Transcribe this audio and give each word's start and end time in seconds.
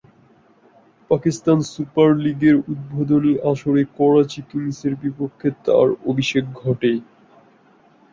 Pakistan 1.11 1.57
super 1.71 2.09
লীগের 2.23 2.55
উদ্বোধনী 2.71 3.33
আসরে 3.51 3.83
করাচী 3.97 4.41
কিংসের 4.49 4.93
বিপক্ষে 5.01 5.49
তার 5.65 5.87
অভিষেক 6.09 6.43
ঘটে। 6.61 6.91